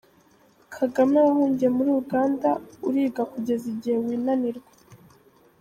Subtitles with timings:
[0.75, 2.49] Kagame wahungiye muri Uganda,
[2.87, 4.71] uriga kugeza igihe winanirwa.